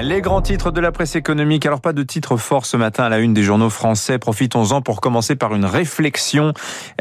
[0.00, 1.66] Les grands titres de la presse économique.
[1.66, 4.18] Alors pas de titre fort ce matin à la une des journaux français.
[4.18, 6.54] Profitons-en pour commencer par une réflexion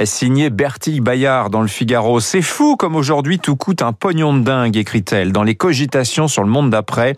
[0.04, 2.20] signée Bertille Bayard dans le Figaro.
[2.20, 6.44] C'est fou comme aujourd'hui tout coûte un pognon de dingue, écrit-elle, dans les cogitations sur
[6.44, 7.16] le monde d'après.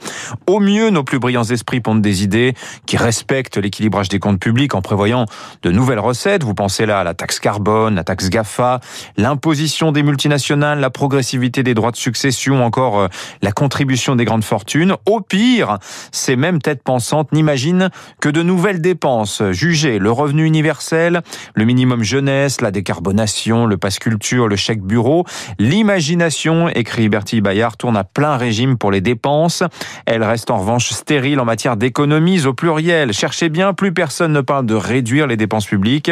[0.47, 2.53] Au mieux, nos plus brillants esprits pondent des idées
[2.85, 5.25] qui respectent l'équilibrage des comptes publics en prévoyant
[5.63, 6.43] de nouvelles recettes.
[6.43, 8.79] Vous pensez là à la taxe carbone, la taxe GAFA,
[9.17, 13.07] l'imposition des multinationales, la progressivité des droits de succession, encore euh,
[13.41, 14.95] la contribution des grandes fortunes.
[15.05, 15.77] Au pire,
[16.11, 21.21] ces mêmes têtes pensantes n'imaginent que de nouvelles dépenses jugées le revenu universel,
[21.53, 25.25] le minimum jeunesse, la décarbonation, le passe culture, le chèque bureau.
[25.57, 29.63] L'imagination, écrit Bertie Bayard, tourne à plein régime pour les dépenses.
[30.05, 33.13] Elle reste en revanche stérile en matière d'économies au pluriel.
[33.13, 36.11] Cherchez bien, plus personne ne parle de réduire les dépenses publiques.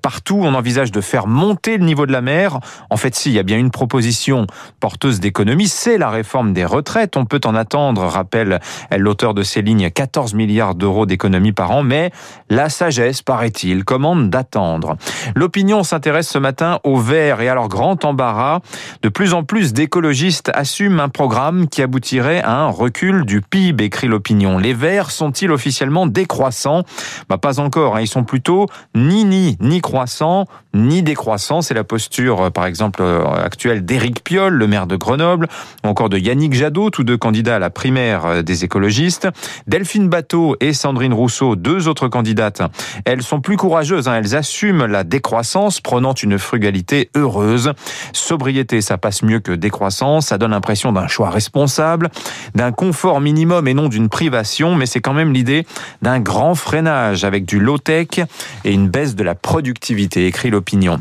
[0.00, 2.60] Partout, on envisage de faire monter le niveau de la mer.
[2.88, 4.46] En fait, si, il y a bien une proposition
[4.80, 7.18] porteuse d'économie, c'est la réforme des retraites.
[7.18, 8.60] On peut en attendre, rappelle
[8.96, 12.10] l'auteur de ces lignes, 14 milliards d'euros d'économies par an, mais
[12.48, 14.96] la sagesse, paraît-il, commande d'attendre.
[15.34, 18.60] L'opinion s'intéresse ce matin au vert et à leur grand embarras.
[19.02, 23.84] De plus en plus d'écologistes assument un programme qui aboutirait à un recul du PIB,
[23.84, 24.58] écrit l'opinion.
[24.58, 26.84] Les verts sont-ils officiellement décroissants?
[27.28, 28.00] Bah, Pas encore, hein.
[28.00, 31.62] ils sont plutôt ni ni, ni croissants, ni décroissants.
[31.62, 35.48] C'est la posture, par exemple, euh, actuelle d'Éric Piolle, le maire de Grenoble,
[35.84, 39.28] ou encore de Yannick Jadot, tous deux candidats à la primaire euh, des écologistes.
[39.66, 42.62] Delphine Bateau et Sandrine Rousseau, deux autres candidates,
[43.04, 44.08] elles sont plus courageuses.
[44.08, 44.16] Hein.
[44.16, 47.72] Elles assument la décroissance, prenant une frugalité heureuse.
[48.12, 50.26] Sobriété, ça passe mieux que décroissance.
[50.26, 52.10] Ça donne l'impression d'un choix responsable,
[52.54, 54.74] d'un confort minimum et non d'une privation.
[54.74, 55.66] Mais c'est quand même l'idée
[56.02, 58.20] d'un grand freinage avec du low-tech
[58.64, 61.00] et une baisse de la productivité, écrit l'opinion.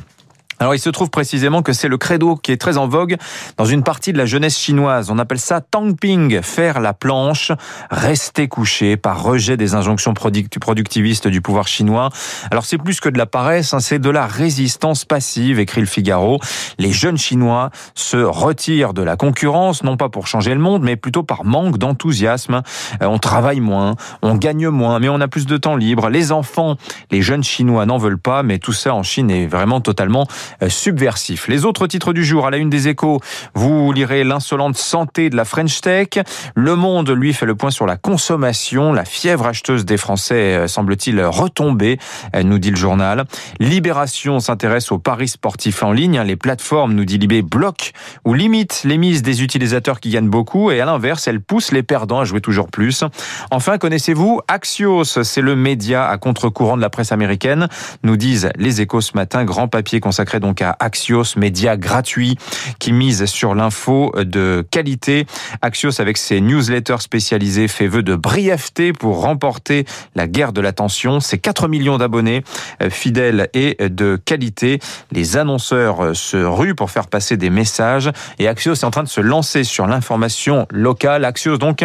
[0.59, 3.17] Alors il se trouve précisément que c'est le credo qui est très en vogue
[3.57, 5.11] dans une partie de la jeunesse chinoise.
[5.11, 7.51] On appelle ça tangping, faire la planche,
[7.91, 12.09] rester couché par rejet des injonctions productivistes du pouvoir chinois.
[12.49, 15.87] Alors c'est plus que de la paresse, hein, c'est de la résistance passive, écrit le
[15.87, 16.39] Figaro.
[16.79, 20.95] Les jeunes chinois se retirent de la concurrence, non pas pour changer le monde, mais
[20.95, 22.63] plutôt par manque d'enthousiasme.
[23.03, 26.09] Euh, on travaille moins, on gagne moins, mais on a plus de temps libre.
[26.09, 26.77] Les enfants,
[27.11, 30.27] les jeunes chinois n'en veulent pas, mais tout ça en Chine est vraiment totalement
[30.67, 31.47] subversif.
[31.47, 33.19] Les autres titres du jour, à la une des échos,
[33.53, 36.09] vous lirez l'insolente santé de la French Tech.
[36.55, 38.93] Le Monde, lui, fait le point sur la consommation.
[38.93, 41.99] La fièvre acheteuse des Français euh, semble-t-il retomber,
[42.35, 43.25] euh, nous dit le journal.
[43.59, 46.21] Libération s'intéresse aux paris sportifs en ligne.
[46.21, 47.91] Les plateformes, nous dit Libé, bloquent
[48.25, 51.83] ou limitent les mises des utilisateurs qui gagnent beaucoup et à l'inverse, elles poussent les
[51.83, 53.03] perdants à jouer toujours plus.
[53.51, 55.03] Enfin, connaissez-vous Axios?
[55.23, 57.67] C'est le média à contre-courant de la presse américaine,
[58.03, 59.45] nous disent les échos ce matin.
[59.45, 62.37] Grand papier consacré donc à Axios, média gratuit
[62.79, 65.25] qui mise sur l'info de qualité.
[65.61, 71.19] Axios, avec ses newsletters spécialisés, fait vœu de brièveté pour remporter la guerre de l'attention.
[71.19, 72.43] C'est 4 millions d'abonnés
[72.81, 74.79] euh, fidèles et de qualité.
[75.11, 79.03] Les annonceurs euh, se ruent pour faire passer des messages et Axios est en train
[79.03, 81.25] de se lancer sur l'information locale.
[81.25, 81.83] Axios donc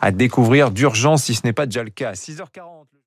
[0.00, 2.12] à découvrir d'urgence si ce n'est pas déjà le cas.
[2.12, 2.92] 6h40.